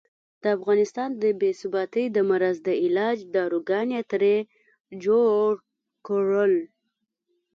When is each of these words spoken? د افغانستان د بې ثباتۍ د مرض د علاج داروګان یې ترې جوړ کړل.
د 0.41 0.43
افغانستان 0.57 1.09
د 1.21 1.23
بې 1.39 1.51
ثباتۍ 1.59 2.05
د 2.11 2.17
مرض 2.29 2.55
د 2.67 2.69
علاج 2.85 3.17
داروګان 3.35 3.87
یې 3.95 4.01
ترې 4.11 4.37
جوړ 5.05 5.49
کړل. 6.07 6.53